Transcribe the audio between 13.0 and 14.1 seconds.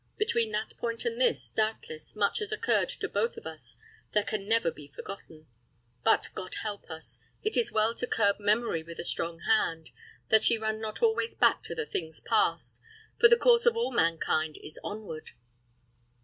for the course of all